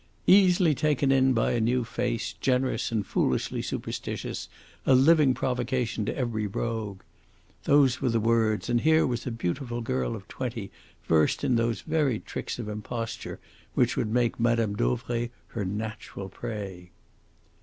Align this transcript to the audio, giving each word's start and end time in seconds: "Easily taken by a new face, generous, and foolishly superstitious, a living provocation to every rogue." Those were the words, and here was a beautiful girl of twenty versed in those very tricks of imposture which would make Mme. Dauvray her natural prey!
"Easily 0.25 0.73
taken 0.73 1.31
by 1.31 1.51
a 1.51 1.61
new 1.61 1.83
face, 1.83 2.33
generous, 2.33 2.91
and 2.91 3.05
foolishly 3.05 3.61
superstitious, 3.61 4.49
a 4.83 4.95
living 4.95 5.35
provocation 5.35 6.05
to 6.05 6.17
every 6.17 6.47
rogue." 6.47 7.01
Those 7.65 8.01
were 8.01 8.09
the 8.09 8.19
words, 8.19 8.67
and 8.67 8.81
here 8.81 9.05
was 9.05 9.27
a 9.27 9.31
beautiful 9.31 9.81
girl 9.81 10.15
of 10.15 10.27
twenty 10.27 10.71
versed 11.05 11.43
in 11.43 11.53
those 11.55 11.81
very 11.81 12.19
tricks 12.19 12.57
of 12.57 12.67
imposture 12.67 13.39
which 13.75 13.95
would 13.95 14.09
make 14.11 14.39
Mme. 14.39 14.73
Dauvray 14.75 15.29
her 15.49 15.65
natural 15.65 16.29
prey! 16.29 16.89